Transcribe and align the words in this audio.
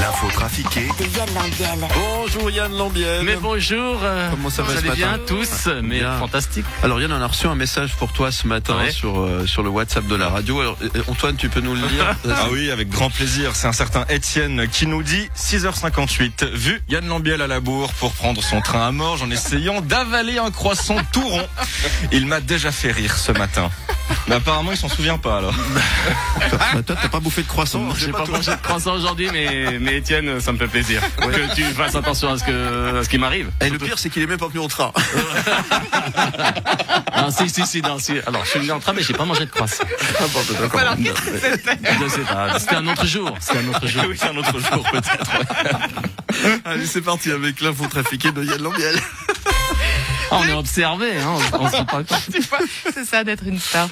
L'info 0.00 0.28
trafiquée 0.32 0.88
De 0.98 1.04
Yann 1.16 1.28
Lambiel. 1.34 1.88
Bonjour 1.94 2.50
Yann 2.50 2.72
Lambiel. 2.76 3.22
Mais 3.24 3.36
bonjour. 3.36 3.98
euh, 4.02 4.30
Comment 4.30 4.48
ça 4.48 4.62
va 4.62 4.72
vous 4.72 4.80
ce 4.80 4.84
matin 4.86 4.94
bien 4.96 5.18
tous 5.26 5.68
Mais 5.82 5.98
Bien. 6.00 6.18
fantastique. 6.18 6.64
Alors 6.82 7.00
Yann, 7.00 7.12
on 7.12 7.20
a 7.20 7.26
reçu 7.26 7.46
un 7.46 7.54
message 7.54 7.94
pour 7.96 8.12
toi 8.12 8.32
ce 8.32 8.46
matin 8.46 8.76
Ouais. 8.78 8.90
sur 8.92 9.20
euh, 9.20 9.46
sur 9.46 9.62
le 9.62 9.68
WhatsApp 9.68 10.06
de 10.06 10.14
la 10.14 10.28
radio. 10.30 10.60
Alors 10.60 10.78
euh, 10.82 10.88
Antoine, 11.08 11.36
tu 11.36 11.48
peux 11.50 11.60
nous 11.60 11.74
le 11.74 11.80
lire 11.86 12.16
Ah 12.30 12.46
oui, 12.50 12.70
avec 12.70 12.88
grand 12.88 13.10
plaisir. 13.10 13.54
C'est 13.54 13.66
un 13.66 13.72
certain 13.72 14.04
Étienne 14.08 14.66
qui 14.68 14.86
nous 14.86 15.02
dit 15.02 15.28
6h58. 15.36 16.46
Vu 16.54 16.80
Yann 16.88 17.06
Lambiel 17.06 17.42
à 17.42 17.46
la 17.46 17.60
bourre 17.60 17.92
pour 17.94 18.12
prendre 18.12 18.42
son 18.42 18.60
train 18.62 18.86
à 18.86 18.92
Morges 18.92 19.22
en 19.22 19.30
essayant 19.30 19.80
d'avaler 19.82 20.38
un 20.38 20.50
croissant 20.50 20.96
tout 21.12 21.28
rond. 21.28 21.46
Il 22.12 22.26
m'a 22.26 22.40
déjà 22.40 22.72
fait 22.72 22.92
rire 22.92 23.16
ce 23.18 23.32
matin. 23.32 23.70
Mais 24.28 24.34
apparemment, 24.36 24.70
il 24.72 24.76
s'en 24.76 24.88
souvient 24.88 25.18
pas 25.18 25.38
alors. 25.38 25.54
Bah, 25.74 26.82
Toi, 26.86 26.96
t'as 27.00 27.08
pas 27.08 27.20
bouffé 27.20 27.42
de 27.42 27.48
croissant 27.48 27.88
J'ai 27.96 28.12
pas 28.12 28.24
mangé 28.26 28.50
de 28.52 28.56
croissant 28.62 28.94
aujourd'hui, 28.94 29.28
mais, 29.32 29.78
mais 29.80 29.96
Étienne, 29.98 30.40
ça 30.40 30.52
me 30.52 30.58
fait 30.58 30.66
plaisir. 30.68 31.02
Que 31.18 31.54
tu 31.54 31.62
fasses 31.64 31.94
attention 31.94 32.30
à 32.32 32.38
ce, 32.38 32.44
que, 32.44 32.98
à 33.00 33.04
ce 33.04 33.08
qui 33.08 33.18
m'arrive. 33.18 33.50
Et 33.60 33.70
le 33.70 33.78
pire, 33.78 33.98
c'est 33.98 34.10
qu'il 34.10 34.22
est 34.22 34.26
même 34.26 34.38
pas 34.38 34.48
venu 34.48 34.60
en 34.60 34.68
train. 34.68 34.92
Non, 37.16 37.30
si, 37.30 37.50
si, 37.50 37.66
si, 37.66 37.82
non, 37.82 37.98
si. 37.98 38.14
Alors, 38.26 38.44
je 38.44 38.50
suis 38.50 38.60
venu 38.60 38.72
en 38.72 38.80
train, 38.80 38.92
mais 38.94 39.02
j'ai 39.02 39.12
pas 39.12 39.24
mangé 39.26 39.44
de 39.44 39.50
croissant. 39.50 39.84
Alors, 40.78 40.96
qu'est-ce 40.96 41.20
que 41.20 41.38
c'était 41.38 41.78
Je 42.00 42.08
sais 42.08 42.20
pas. 42.20 42.58
C'était 42.58 42.76
un 42.76 42.86
autre 42.86 43.06
jour. 43.06 43.34
C'était 43.40 43.58
un 43.58 43.68
autre 43.68 43.86
jour. 43.86 44.04
oui, 44.08 44.16
c'est 44.18 44.28
un 44.28 44.36
autre 44.36 44.58
jour 44.58 44.82
peut-être. 44.90 45.30
Allez, 46.64 46.86
c'est 46.86 47.02
parti 47.02 47.30
avec 47.30 47.60
l'info 47.60 47.86
trafiquée 47.88 48.32
de 48.32 48.42
Yann 48.42 48.62
Lambiel. 48.62 48.96
On 50.32 50.46
est 50.46 50.52
observé, 50.52 51.18
hein. 51.18 51.36
On, 51.52 51.64
on 51.64 51.70
se 51.70 51.82
pas 52.48 52.58
c'est 52.94 53.04
ça 53.04 53.24
d'être 53.24 53.44
une 53.46 53.58
star. 53.58 53.88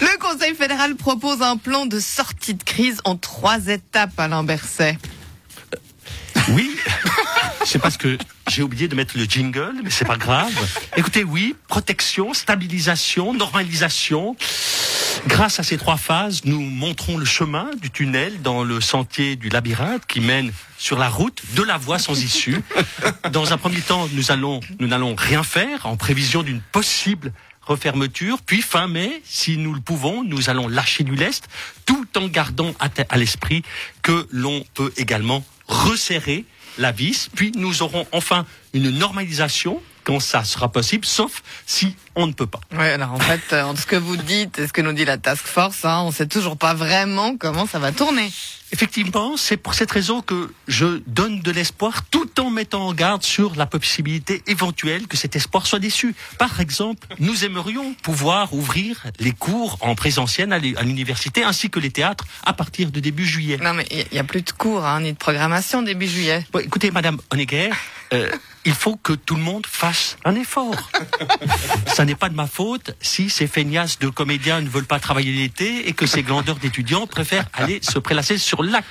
Le 0.00 0.18
Conseil 0.18 0.54
fédéral 0.54 0.96
propose 0.96 1.42
un 1.42 1.56
plan 1.56 1.86
de 1.86 2.00
sortie 2.00 2.54
de 2.54 2.62
crise 2.62 2.98
en 3.04 3.16
trois 3.16 3.66
étapes, 3.68 4.18
Alain 4.18 4.42
Berset. 4.42 4.98
Oui. 6.48 6.76
Je 7.60 7.66
sais 7.66 7.78
pas 7.78 7.90
ce 7.90 7.98
que 7.98 8.18
j'ai 8.48 8.62
oublié 8.62 8.88
de 8.88 8.94
mettre 8.94 9.16
le 9.16 9.24
jingle, 9.24 9.74
mais 9.84 9.90
c'est 9.90 10.04
pas 10.04 10.16
grave. 10.16 10.52
Écoutez, 10.96 11.24
oui, 11.24 11.54
protection, 11.68 12.34
stabilisation, 12.34 13.34
normalisation. 13.34 14.36
Grâce 15.28 15.60
à 15.60 15.62
ces 15.62 15.78
trois 15.78 15.96
phases, 15.96 16.44
nous 16.44 16.60
montrons 16.60 17.16
le 17.16 17.24
chemin 17.24 17.70
du 17.80 17.90
tunnel 17.90 18.42
dans 18.42 18.64
le 18.64 18.80
sentier 18.80 19.36
du 19.36 19.50
labyrinthe 19.50 20.04
qui 20.06 20.20
mène 20.20 20.52
sur 20.78 20.98
la 20.98 21.08
route 21.08 21.42
de 21.54 21.62
la 21.62 21.78
voie 21.78 22.00
sans 22.00 22.20
issue. 22.22 22.60
Dans 23.30 23.52
un 23.52 23.56
premier 23.56 23.80
temps, 23.80 24.08
nous 24.12 24.32
allons, 24.32 24.58
nous 24.80 24.88
n'allons 24.88 25.14
rien 25.14 25.44
faire 25.44 25.86
en 25.86 25.96
prévision 25.96 26.42
d'une 26.42 26.60
possible 26.60 27.32
refermeture. 27.62 28.38
Puis 28.44 28.62
fin 28.62 28.88
mai, 28.88 29.22
si 29.24 29.58
nous 29.58 29.72
le 29.74 29.80
pouvons, 29.80 30.24
nous 30.24 30.50
allons 30.50 30.66
lâcher 30.66 31.04
du 31.04 31.14
lest, 31.14 31.48
tout 31.86 32.06
en 32.16 32.26
gardant 32.26 32.74
à, 32.80 32.88
à 33.08 33.16
l'esprit 33.16 33.62
que 34.02 34.26
l'on 34.32 34.64
peut 34.74 34.92
également 34.96 35.44
resserrer 35.68 36.44
la 36.78 36.90
vis. 36.90 37.28
Puis 37.34 37.52
nous 37.54 37.82
aurons 37.82 38.06
enfin 38.10 38.44
une 38.74 38.90
normalisation 38.90 39.80
quand 40.04 40.20
ça 40.20 40.42
sera 40.42 40.70
possible, 40.70 41.04
sauf 41.04 41.42
si 41.64 41.94
on 42.14 42.26
ne 42.26 42.32
peut 42.32 42.46
pas. 42.46 42.60
Ouais, 42.72 42.90
alors 42.92 43.12
en 43.12 43.18
fait, 43.18 43.40
euh, 43.52 43.62
entre 43.62 43.80
ce 43.80 43.86
que 43.86 43.96
vous 43.96 44.16
dites 44.16 44.58
et 44.58 44.66
ce 44.66 44.72
que 44.72 44.82
nous 44.82 44.92
dit 44.92 45.04
la 45.04 45.18
task 45.18 45.46
force, 45.46 45.84
hein, 45.84 46.02
on 46.04 46.10
sait 46.12 46.26
toujours 46.26 46.56
pas 46.56 46.74
vraiment 46.74 47.36
comment 47.36 47.66
ça 47.66 47.78
va 47.78 47.92
tourner. 47.92 48.30
Effectivement, 48.74 49.36
c'est 49.36 49.58
pour 49.58 49.74
cette 49.74 49.90
raison 49.90 50.22
que 50.22 50.50
je 50.66 51.02
donne 51.06 51.40
de 51.42 51.50
l'espoir 51.50 52.04
tout 52.10 52.40
en 52.40 52.48
mettant 52.48 52.86
en 52.86 52.94
garde 52.94 53.22
sur 53.22 53.54
la 53.54 53.66
possibilité 53.66 54.42
éventuelle 54.46 55.06
que 55.08 55.18
cet 55.18 55.36
espoir 55.36 55.66
soit 55.66 55.78
déçu. 55.78 56.14
Par 56.38 56.58
exemple, 56.60 57.06
nous 57.18 57.44
aimerions 57.44 57.92
pouvoir 58.02 58.54
ouvrir 58.54 59.04
les 59.18 59.32
cours 59.32 59.76
en 59.82 59.94
présentiel 59.94 60.52
à 60.54 60.58
l'u- 60.58 60.74
à 60.78 60.82
l'université 60.84 61.44
ainsi 61.44 61.68
que 61.68 61.80
les 61.80 61.90
théâtres 61.90 62.24
à 62.46 62.54
partir 62.54 62.90
de 62.90 62.98
début 63.00 63.26
juillet. 63.26 63.58
Non, 63.62 63.74
mais 63.74 63.86
il 63.90 64.06
y 64.16 64.18
a 64.18 64.24
plus 64.24 64.40
de 64.40 64.50
cours, 64.52 64.86
hein, 64.86 65.00
ni 65.02 65.12
de 65.12 65.18
programmation 65.18 65.82
début 65.82 66.08
juillet. 66.08 66.46
Bon, 66.50 66.60
écoutez, 66.60 66.90
Madame 66.90 67.18
Honegger, 67.30 67.70
euh, 68.14 68.30
il 68.64 68.72
faut 68.74 68.96
que 68.96 69.12
tout 69.12 69.34
le 69.34 69.42
monde 69.42 69.66
fasse 69.66 70.16
un 70.24 70.34
effort. 70.34 70.90
Ça 71.88 72.01
n'est 72.04 72.14
pas 72.14 72.28
de 72.28 72.34
ma 72.34 72.46
faute 72.46 72.96
si 73.00 73.30
ces 73.30 73.46
feignasses 73.46 73.98
de 73.98 74.08
comédiens 74.08 74.60
ne 74.60 74.68
veulent 74.68 74.84
pas 74.84 75.00
travailler 75.00 75.32
l'été 75.32 75.88
et 75.88 75.92
que 75.92 76.06
ces 76.06 76.22
glandeurs 76.22 76.56
d'étudiants 76.56 77.06
préfèrent 77.06 77.48
aller 77.52 77.80
se 77.82 77.98
prélasser 77.98 78.38
sur 78.38 78.62
le 78.62 78.70
lac. 78.70 78.84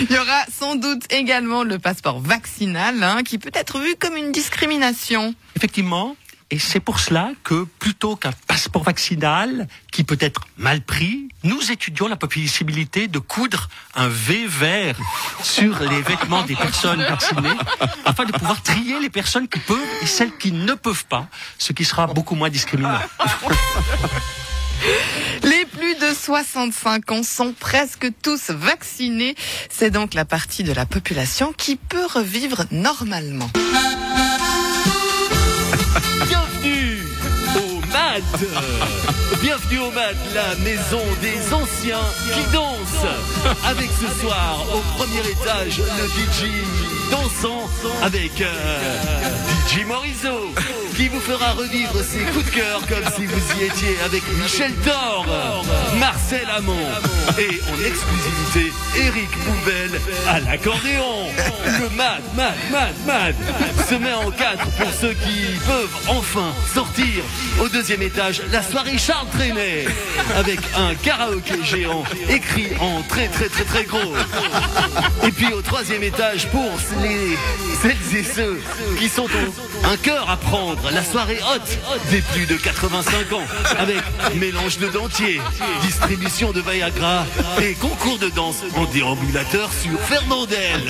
Il 0.00 0.12
y 0.12 0.18
aura 0.18 0.44
sans 0.52 0.76
doute 0.76 1.02
également 1.12 1.64
le 1.64 1.78
passeport 1.78 2.20
vaccinal, 2.20 3.02
hein, 3.02 3.22
qui 3.24 3.38
peut 3.38 3.50
être 3.54 3.78
vu 3.78 3.94
comme 3.98 4.16
une 4.16 4.32
discrimination. 4.32 5.34
Effectivement. 5.56 6.16
Et 6.52 6.58
c'est 6.58 6.80
pour 6.80 6.98
cela 6.98 7.30
que 7.44 7.64
plutôt 7.78 8.16
qu'un 8.16 8.32
passeport 8.48 8.82
vaccinal 8.82 9.68
qui 9.92 10.02
peut 10.02 10.18
être 10.20 10.46
mal 10.56 10.80
pris, 10.80 11.28
nous 11.44 11.70
étudions 11.70 12.08
la 12.08 12.16
possibilité 12.16 13.06
de 13.06 13.20
coudre 13.20 13.68
un 13.94 14.08
V 14.08 14.46
vert 14.48 14.96
sur 15.42 15.78
les 15.80 16.02
vêtements 16.02 16.42
des 16.42 16.56
personnes 16.56 17.02
vaccinées 17.02 17.56
afin 18.04 18.24
de 18.24 18.32
pouvoir 18.32 18.60
trier 18.62 18.98
les 18.98 19.10
personnes 19.10 19.46
qui 19.46 19.60
peuvent 19.60 19.78
et 20.02 20.06
celles 20.06 20.36
qui 20.38 20.50
ne 20.50 20.74
peuvent 20.74 21.06
pas, 21.06 21.28
ce 21.58 21.72
qui 21.72 21.84
sera 21.84 22.08
beaucoup 22.08 22.34
moins 22.34 22.50
discriminant. 22.50 22.98
Les 25.44 25.66
plus 25.66 25.94
de 25.94 26.14
65 26.14 27.12
ans 27.12 27.22
sont 27.22 27.52
presque 27.52 28.08
tous 28.22 28.50
vaccinés. 28.50 29.34
C'est 29.68 29.90
donc 29.90 30.14
la 30.14 30.24
partie 30.24 30.64
de 30.64 30.72
la 30.72 30.86
population 30.86 31.52
qui 31.56 31.76
peut 31.76 32.06
revivre 32.06 32.64
normalement. 32.70 33.50
Bienvenue 36.28 37.08
au 37.56 37.80
MAD. 37.86 38.22
Bienvenue 39.40 39.78
au 39.80 39.90
MAD, 39.90 40.16
la 40.34 40.54
maison 40.56 41.02
des 41.20 41.52
anciens 41.52 42.04
qui 42.32 42.52
dansent. 42.52 43.06
Avec 43.64 43.90
ce 43.90 44.20
soir, 44.20 44.64
au 44.72 44.80
premier 44.96 45.20
étage, 45.20 45.78
le 45.78 46.06
DJ 46.06 46.64
dansant 47.10 47.68
avec 48.02 48.40
euh, 48.40 49.28
DJ 49.68 49.84
Morizot 49.86 50.52
qui 50.96 51.08
vous 51.08 51.20
fera 51.20 51.52
revivre 51.52 51.94
ses 52.02 52.20
coups 52.32 52.44
de 52.44 52.50
cœur 52.50 52.80
comme 52.88 53.04
si 53.16 53.24
vous 53.26 53.60
y 53.60 53.64
étiez 53.64 53.96
avec 54.04 54.22
Michel 54.38 54.72
Thor, 54.84 55.26
Marcel 55.98 56.46
Amont 56.56 56.74
et 57.38 57.60
en 57.70 57.86
exclusivité 57.86 58.72
Eric 58.98 59.30
Bouvel 59.44 60.00
à 60.28 60.40
l'accordéon. 60.40 61.28
Le 61.66 61.88
MAD, 61.96 62.22
MAD, 62.36 62.54
MAD, 62.70 62.94
MAD 63.06 63.34
se 63.88 63.94
met 63.94 64.12
en 64.12 64.30
quatre 64.30 64.66
pour 64.72 64.92
ceux 64.92 65.14
qui 65.14 65.58
peuvent 65.66 65.96
enfin 66.08 66.52
sortir 66.72 67.22
au 67.60 67.68
deuxième 67.68 68.02
étage 68.02 68.42
la 68.52 68.62
soirée 68.62 68.98
Charles 68.98 69.28
Trenet 69.32 69.86
avec 70.36 70.60
un 70.76 70.94
karaoké 70.94 71.62
géant 71.64 72.04
écrit 72.28 72.68
en 72.80 73.02
très 73.02 73.28
très 73.28 73.48
très 73.48 73.64
très 73.64 73.84
gros. 73.84 74.14
Et 75.26 75.32
puis 75.32 75.52
au 75.52 75.62
troisième 75.62 76.02
étage 76.02 76.46
pour 76.48 76.78
les 77.02 77.36
celles 77.82 78.18
et 78.18 78.22
ceux 78.22 78.60
qui 78.98 79.08
sont 79.08 79.24
au- 79.24 79.86
un 79.86 79.96
cœur 79.96 80.28
à 80.28 80.36
prendre, 80.36 80.90
la 80.92 81.02
soirée 81.02 81.38
haute 81.54 81.78
des 82.10 82.20
plus 82.20 82.46
de 82.46 82.56
85 82.56 83.32
ans 83.32 83.42
avec 83.78 83.96
mélange 84.34 84.78
de 84.78 84.88
dentiers, 84.88 85.40
distribution 85.82 86.52
de 86.52 86.60
Viagra 86.60 87.24
et 87.62 87.72
concours 87.74 88.18
de 88.18 88.28
danse 88.28 88.62
en 88.76 88.84
déambulateur 88.84 89.70
sur 89.72 89.98
Fernandel. 90.00 90.82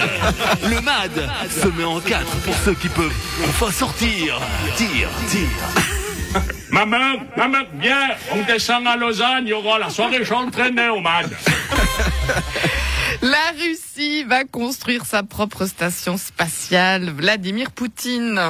Le 0.64 0.80
MAD 0.80 1.30
se 1.62 1.68
met 1.68 1.84
en 1.84 2.00
quatre 2.00 2.36
pour 2.44 2.54
ceux 2.64 2.74
qui 2.74 2.88
peuvent 2.88 3.12
enfin 3.48 3.70
sortir. 3.72 4.40
Tire, 4.76 5.08
tire. 5.28 6.42
Maman, 6.70 7.16
maman, 7.36 7.58
viens, 7.80 8.10
on 8.32 8.42
descend 8.52 8.86
à 8.86 8.96
Lausanne, 8.96 9.42
il 9.44 9.48
y 9.48 9.52
aura 9.52 9.78
la 9.78 9.90
soirée 9.90 10.22
Trenet 10.52 10.88
au 10.88 11.00
MAD. 11.00 11.30
La 13.22 13.52
Russie 13.58 14.24
va 14.24 14.44
construire 14.44 15.04
sa 15.04 15.22
propre 15.22 15.66
station 15.66 16.16
spatiale. 16.16 17.10
Vladimir 17.10 17.70
Poutine. 17.70 18.40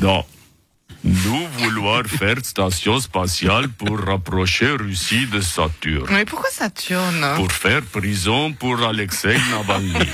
Non. 0.00 0.24
Nous 1.04 1.46
voulons 1.60 2.02
faire 2.04 2.36
station 2.42 3.00
spatiale 3.00 3.68
pour 3.68 3.98
rapprocher 3.98 4.70
Russie 4.70 5.26
de 5.26 5.40
Saturne. 5.40 6.06
Mais 6.10 6.24
pourquoi 6.24 6.50
Saturne? 6.50 7.26
Pour 7.36 7.52
faire 7.52 7.82
prison 7.82 8.52
pour 8.52 8.82
Alexei 8.82 9.36
Navalny. 9.50 9.92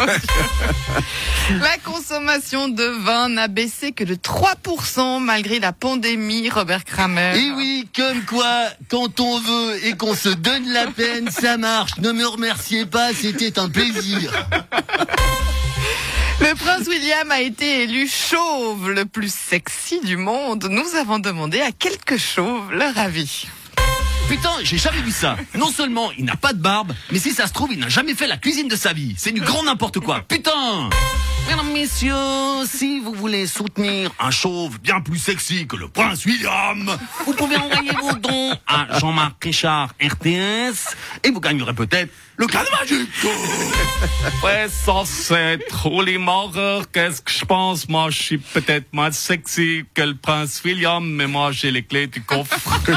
La 1.60 1.76
consommation 1.84 2.68
de 2.68 2.84
vin 3.04 3.28
n'a 3.28 3.48
baissé 3.48 3.92
que 3.92 4.04
de 4.04 4.14
3% 4.14 5.22
malgré 5.22 5.60
la 5.60 5.72
pandémie, 5.72 6.48
Robert 6.50 6.84
Kramer. 6.84 7.34
Et 7.36 7.50
oui, 7.52 7.88
comme 7.94 8.22
quoi, 8.24 8.68
quand 8.90 9.20
on 9.20 9.38
veut 9.38 9.86
et 9.86 9.96
qu'on 9.96 10.14
se 10.14 10.30
donne 10.30 10.68
la 10.72 10.86
peine, 10.88 11.30
ça 11.30 11.56
marche. 11.56 11.98
Ne 11.98 12.12
me 12.12 12.26
remerciez 12.26 12.86
pas, 12.86 13.12
c'était 13.12 13.58
un 13.58 13.68
plaisir. 13.68 14.32
Le 16.38 16.54
prince 16.54 16.86
William 16.86 17.30
a 17.30 17.40
été 17.40 17.84
élu 17.84 18.06
chauve 18.06 18.90
le 18.90 19.06
plus 19.06 19.32
sexy 19.32 20.00
du 20.00 20.18
monde. 20.18 20.68
Nous 20.70 20.94
avons 20.94 21.18
demandé 21.18 21.60
à 21.60 21.72
quelques 21.72 22.18
chauves 22.18 22.72
leur 22.72 22.96
avis. 22.98 23.46
Putain, 24.28 24.50
j'ai 24.62 24.76
jamais 24.76 25.00
vu 25.00 25.12
ça. 25.12 25.36
Non 25.54 25.70
seulement 25.70 26.12
il 26.12 26.24
n'a 26.24 26.36
pas 26.36 26.52
de 26.52 26.58
barbe, 26.58 26.92
mais 27.10 27.18
si 27.18 27.32
ça 27.32 27.46
se 27.46 27.52
trouve, 27.52 27.72
il 27.72 27.78
n'a 27.78 27.88
jamais 27.88 28.14
fait 28.14 28.26
la 28.26 28.36
cuisine 28.36 28.68
de 28.68 28.76
sa 28.76 28.92
vie. 28.92 29.14
C'est 29.16 29.32
du 29.32 29.40
grand 29.40 29.62
n'importe 29.62 30.00
quoi. 30.00 30.24
Putain 30.28 30.90
Mesdames, 31.48 31.72
messieurs, 31.72 32.14
si 32.66 32.98
vous 33.00 33.12
voulez 33.12 33.46
soutenir 33.46 34.10
un 34.18 34.30
chauve 34.30 34.78
bien 34.80 35.00
plus 35.00 35.18
sexy 35.18 35.66
que 35.66 35.76
le 35.76 35.88
prince 35.88 36.24
William, 36.26 36.96
vous 37.24 37.32
pouvez 37.34 37.56
envoyer 37.56 37.92
vos 37.92 38.12
dons 38.14 38.56
à 38.66 38.98
Jean-Marc 38.98 39.44
Richard 39.44 39.90
RTS 40.02 40.94
et 41.22 41.30
vous 41.30 41.40
gagnerez 41.40 41.72
peut-être 41.74 42.10
le 42.36 42.46
cadeau 42.46 42.68
magique. 42.80 43.08
Ouais, 44.42 44.66
ça 44.68 45.02
c'est 45.06 45.58
trop 45.68 46.02
les 46.02 46.18
morts. 46.18 46.52
Qu'est-ce 46.92 47.22
que 47.22 47.30
je 47.30 47.44
pense? 47.44 47.88
Moi, 47.88 48.10
je 48.10 48.22
suis 48.22 48.38
peut-être 48.38 48.92
moins 48.92 49.10
sexy 49.12 49.84
que 49.94 50.02
le 50.02 50.16
prince 50.16 50.60
William, 50.64 51.04
mais 51.08 51.26
moi 51.26 51.52
j'ai 51.52 51.70
les 51.70 51.82
clés 51.82 52.08
du 52.08 52.22
coffre. 52.22 52.58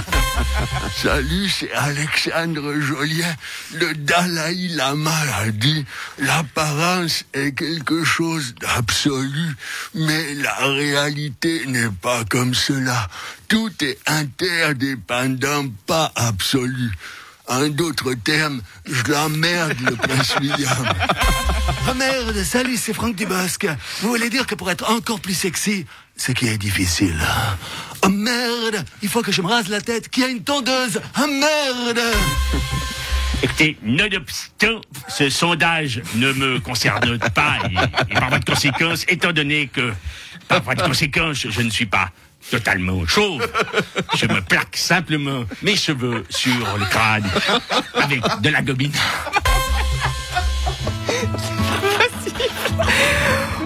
Salut, 0.98 1.50
c'est 1.50 1.72
Alexandre 1.74 2.80
Jolien. 2.80 3.34
Le 3.76 3.94
Dalai 3.94 4.70
Lama 4.70 5.12
a 5.40 5.50
dit, 5.52 5.86
l'apparence 6.18 7.24
est 7.34 7.54
quelque 7.58 8.04
chose 8.04 8.39
d'absolu, 8.60 9.56
mais 9.94 10.34
la 10.36 10.56
réalité 10.56 11.66
n'est 11.68 11.90
pas 12.02 12.24
comme 12.26 12.54
cela. 12.54 13.08
Tout 13.48 13.72
est 13.82 13.98
interdépendant, 14.08 15.66
pas 15.86 16.12
absolu. 16.16 16.92
En 17.48 17.68
d'autres 17.68 18.14
termes, 18.14 18.62
je 18.86 19.12
l'emmerde 19.12 19.80
le 19.82 19.96
prince 19.96 20.36
William. 20.40 20.94
Ah 21.88 21.94
merde, 21.96 22.44
salut, 22.44 22.78
c'est 22.78 22.94
Franck 22.94 23.16
Dubosc. 23.16 23.66
Vous 24.02 24.10
voulez 24.10 24.30
dire 24.30 24.46
que 24.46 24.54
pour 24.54 24.70
être 24.70 24.88
encore 24.92 25.20
plus 25.20 25.34
sexy, 25.34 25.88
ce 26.16 26.32
qui 26.32 26.48
est 26.48 26.58
difficile. 26.58 27.20
Ah 28.02 28.10
merde, 28.10 28.86
il 29.02 29.10
faut 29.10 29.22
que 29.24 29.32
je 29.32 29.42
me 29.42 29.48
rase 29.48 29.70
la 29.70 29.82
tête, 29.82 30.10
qu'il 30.10 30.24
a 30.24 30.28
une 30.28 30.44
tondeuse. 30.44 31.02
Ah 31.16 31.26
merde 31.26 32.02
Écoutez, 33.42 33.78
nonobstant, 33.84 34.82
ce 35.08 35.30
sondage 35.30 36.02
ne 36.16 36.34
me 36.34 36.60
concerne 36.60 37.18
pas 37.20 37.58
et, 38.10 38.14
par 38.14 38.30
voie 38.30 38.40
de 38.40 38.46
conséquence, 38.46 39.06
étant 39.08 39.32
donné 39.32 39.68
que 39.68 39.94
par 40.48 40.62
voie 40.62 40.76
de 40.76 40.82
conséquence, 40.82 41.48
je 41.50 41.62
ne 41.62 41.70
suis 41.70 41.86
pas 41.86 42.10
totalement 42.52 43.06
chauve, 43.06 43.46
je 44.16 44.26
me 44.26 44.42
plaque 44.42 44.76
simplement 44.76 45.46
mes 45.62 45.76
cheveux 45.76 46.26
sur 46.30 46.78
le 46.78 46.86
crâne 46.86 47.30
avec 47.94 48.22
de 48.42 48.50
la 48.50 48.62
gobine. 48.62 48.94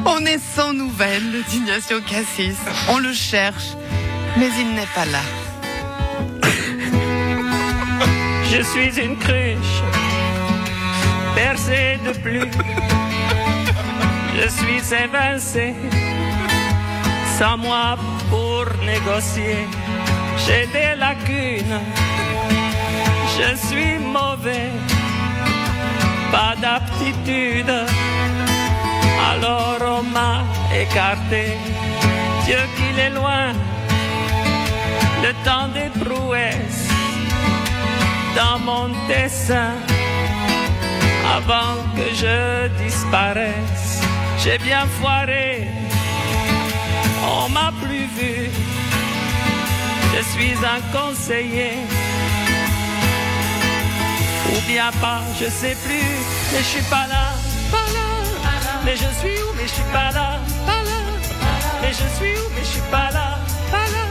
On 0.05 0.25
est 0.25 0.39
sans 0.55 0.73
nouvelles 0.73 1.43
d'Ignacio 1.49 2.01
Cassis. 2.01 2.57
On 2.89 2.99
le 2.99 3.13
cherche, 3.13 3.73
mais 4.37 4.49
il 4.59 4.75
n'est 4.75 4.87
pas 4.93 5.05
là. 5.05 5.21
Je 8.55 8.61
suis 8.61 8.99
une 9.03 9.17
cruche 9.17 9.81
percée 11.33 11.97
de 12.05 12.11
pluie. 12.11 12.51
Je 14.37 14.47
suis 14.47 14.83
évincé, 15.05 15.73
sans 17.39 17.57
moi 17.57 17.97
pour 18.29 18.65
négocier. 18.85 19.67
J'ai 20.45 20.67
des 20.67 20.93
lacunes, 20.95 21.79
je 23.37 23.49
suis 23.55 23.97
mauvais, 23.97 24.69
pas 26.31 26.53
d'aptitude. 26.61 27.73
Alors 29.31 29.79
on 29.97 30.03
m'a 30.03 30.43
écarté, 30.79 31.57
Dieu 32.45 32.61
qu'il 32.75 32.99
est 32.99 33.15
loin, 33.19 33.53
le 35.23 35.31
temps 35.43 35.69
des 35.69 35.89
prouesses 36.03 36.72
dans 38.35 38.59
mon 38.59 38.89
dessin 39.07 39.73
avant 41.37 41.75
que 41.95 42.13
je 42.13 42.67
disparaisse. 42.83 44.01
J'ai 44.43 44.57
bien 44.57 44.85
foiré, 44.99 45.67
on 47.21 47.49
m'a 47.49 47.71
plus 47.81 48.07
vu. 48.17 48.49
Je 50.15 50.21
suis 50.31 50.53
un 50.63 50.81
conseiller, 50.97 51.77
ou 54.51 54.61
bien 54.67 54.91
pas, 55.01 55.21
je 55.39 55.45
sais 55.45 55.75
plus, 55.85 56.13
mais 56.51 56.59
je 56.59 56.63
suis 56.63 56.83
pas 56.83 57.07
là, 57.07 57.25
pas 57.71 57.87
là. 57.93 58.49
Mais 58.85 58.95
je 58.95 59.09
suis 59.19 59.41
où, 59.41 59.53
mais 59.55 59.67
je 59.67 59.73
suis 59.73 59.91
pas 59.91 60.11
là, 60.11 60.39
pas 60.65 60.83
là. 60.89 60.99
Mais 61.81 61.91
je 61.91 62.07
suis 62.17 62.33
où, 62.39 62.45
mais 62.55 62.61
je 62.61 62.67
suis 62.67 62.91
pas 62.91 63.09
là, 63.11 63.39
pas 63.71 63.87
là. 63.95 64.05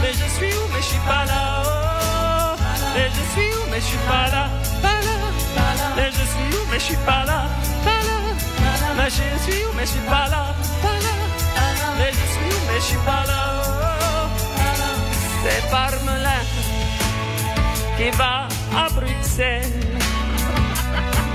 Mais 0.00 0.12
je 0.12 0.28
suis 0.36 0.56
où, 0.56 0.64
mais 0.72 0.80
je 0.80 0.86
suis 0.86 1.06
pas 1.06 1.24
là. 1.26 1.77
Oh. 2.98 3.04
Mais 3.04 3.10
je 3.10 3.32
suis 3.32 3.50
où, 3.54 3.70
mais 3.70 3.80
je 3.80 3.84
suis 3.84 3.98
pas 4.08 4.28
là, 4.30 4.48
pas 4.82 4.88
là. 4.88 5.16
Mais 5.96 6.10
je 6.10 6.24
suis 6.32 6.56
où, 6.56 6.66
mais 6.70 6.78
je 6.78 6.84
suis 6.84 6.96
pas 6.96 7.24
là, 7.24 7.46
pas 7.84 7.90
là. 7.90 8.18
Mais 8.96 9.10
je 9.10 9.42
suis 9.42 9.64
où, 9.64 9.72
mais 9.76 9.86
je 9.86 9.90
suis 9.90 10.00
pas 10.00 10.28
là, 10.28 10.54
pas 10.82 10.98
là. 11.04 11.14
Mais 11.98 12.10
je 12.12 12.24
suis 12.32 12.50
où, 12.50 12.60
mais 12.68 12.80
je 12.80 12.84
suis 12.84 12.96
pas 12.98 13.24
là. 13.26 13.62
oh. 13.62 14.28
C'est 15.42 15.70
Parmelin 15.70 16.44
qui 17.96 18.10
va 18.16 18.48
à 18.76 18.88
Bruxelles. 18.90 19.80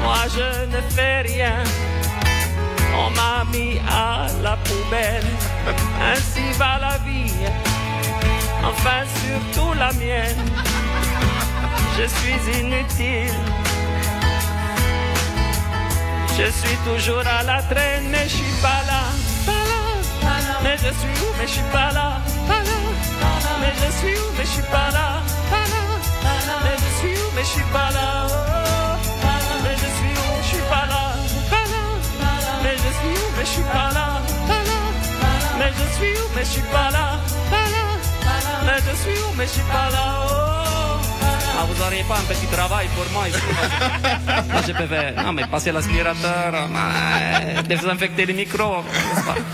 Moi 0.01 0.23
je 0.35 0.65
ne 0.75 0.81
fais 0.89 1.21
rien. 1.21 1.63
On 2.95 3.09
m'a 3.11 3.45
mis 3.51 3.79
à 3.89 4.27
la 4.41 4.57
poubelle. 4.57 5.25
Ainsi 6.11 6.57
va 6.57 6.77
la 6.79 6.97
vie. 6.99 7.33
Enfin 8.63 9.03
surtout 9.23 9.73
la 9.73 9.91
mienne. 9.93 10.72
Je 11.97 12.07
suis 12.07 12.59
inutile. 12.59 13.39
Je 16.37 16.49
suis 16.51 16.77
toujours 16.85 17.25
à 17.25 17.43
la 17.43 17.61
traîne, 17.63 18.09
mais 18.09 18.23
je 18.23 18.35
suis 18.35 18.61
pas 18.61 18.81
là. 18.87 19.01
Mais 20.63 20.75
je 20.77 20.91
suis 20.99 21.13
où, 21.23 21.29
mais 21.37 21.47
je 21.47 21.53
suis 21.53 21.69
pas 21.71 21.91
là. 21.91 22.19
Mais 23.61 23.73
je 23.81 23.91
suis 23.97 24.15
où, 24.15 24.31
mais 24.37 24.45
je 24.45 24.49
suis 24.49 24.63
pas 24.63 24.89
là. 24.91 25.21
Mais 26.63 26.75
je 26.83 26.89
suis 26.99 27.15
où, 27.15 27.31
mais 27.35 27.43
je 27.43 27.47
suis 27.47 27.63
pas 27.71 27.91
là. 27.91 28.27
Oh. 28.27 28.93
Mais 29.63 29.75
je 29.81 29.89
suis 29.97 30.13
où, 30.21 30.41
je 30.41 30.47
suis 30.47 30.65
pas 30.69 30.85
là. 30.87 31.03
Mais 32.63 32.75
je 32.77 32.89
suis 32.97 33.13
où, 33.21 33.27
mais 33.37 33.45
je 33.45 33.49
suis 33.49 33.63
pas 33.63 33.91
là. 33.93 34.07
Mais 35.59 35.71
je 35.77 35.85
suis 35.95 36.13
où, 36.13 36.27
mais 36.35 36.43
je 36.43 36.49
suis. 36.49 36.61
Pas 36.61 36.89
là. 36.91 37.19
Mais 38.65 38.79
je 38.79 38.95
suis 38.95 39.19
où, 39.21 39.33
mais 39.37 39.45
je 39.45 39.51
suis 39.51 39.61
pas 39.63 39.89
là. 39.91 40.82
Ah, 41.63 41.65
vous 41.65 41.81
n'auriez 41.81 42.03
pas 42.03 42.15
un 42.17 42.23
petit 42.23 42.45
travail 42.47 42.89
pour 42.93 43.05
moi 43.13 43.29
ici 43.29 43.39
Moi, 44.51 44.61
je 44.67 44.73
peux 44.73 44.85
faire, 44.85 45.23
non, 45.23 45.31
mais 45.31 45.45
passer 45.47 45.71
l'aspirateur, 45.71 46.53
euh, 46.53 47.61
désinfecter 47.61 48.25
les 48.25 48.33
micros, 48.33 48.83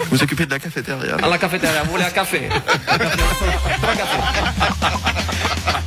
Vous 0.09 0.23
occupez 0.23 0.47
de 0.47 0.51
la 0.51 0.59
cafétéria. 0.59 1.17
À 1.21 1.27
la 1.27 1.37
cafétéria, 1.37 1.83
vous 1.83 1.91
voulez 1.91 2.05
un 2.05 2.09
café 2.09 2.49
Un 2.87 2.97
café. 2.97 3.23
Trois 3.79 3.93
cafés. 3.93 5.79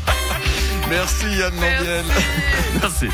Merci 0.92 1.24
Yann 1.38 1.54
Lambiel. 1.54 2.04
Merci. 2.82 3.06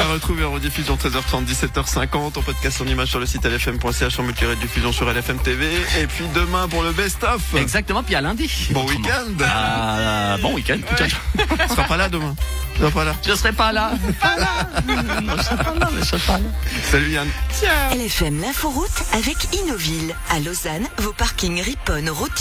À 0.00 0.12
retrouver 0.12 0.44
en 0.44 0.50
rediffusion 0.50 0.96
13h30, 0.96 1.46
17h50, 1.46 2.16
en 2.16 2.42
podcast 2.42 2.80
en 2.80 2.86
image 2.86 3.10
sur 3.10 3.20
le 3.20 3.26
site 3.26 3.44
lfm.ch, 3.44 4.18
en 4.18 4.22
multi-rediffusion 4.24 4.90
sur 4.90 5.08
LFM 5.08 5.38
TV. 5.38 5.68
Et 6.00 6.08
puis 6.08 6.24
demain 6.34 6.66
pour 6.66 6.82
le 6.82 6.90
best-of. 6.90 7.54
Exactement, 7.54 8.02
puis 8.02 8.16
à 8.16 8.20
lundi. 8.20 8.50
Bon 8.72 8.84
week-end. 8.86 9.44
Ah, 9.44 10.36
bon 10.42 10.52
week-end. 10.54 10.78
Ciao, 10.96 11.08
ciao. 11.08 11.20
Tu 11.36 11.68
seras 11.68 11.84
pas 11.84 11.96
là 11.96 12.08
demain. 12.08 12.34
Tu 12.74 12.80
seras 12.80 12.90
pas 12.90 13.04
là. 13.04 13.14
Je 13.24 13.34
serai 13.34 13.52
pas 13.52 13.70
là. 13.70 13.92
Pas 14.20 14.36
là. 14.36 15.20
Non, 15.22 15.34
je 15.36 15.42
serai 15.42 15.56
pas 15.58 15.74
là, 15.78 15.90
mais 15.92 16.00
je 16.00 16.06
serai 16.06 16.18
pas 16.26 16.38
là. 16.38 16.44
Salut 16.90 17.10
Yann. 17.10 17.28
LFM 17.92 18.40
l'inforoute 18.40 19.04
avec 19.12 19.36
Innoville. 19.54 20.12
À 20.30 20.40
Lausanne, 20.40 20.88
vos 20.98 21.12
parkings 21.12 21.62
Ripon, 21.62 22.04
Rôti 22.10 22.32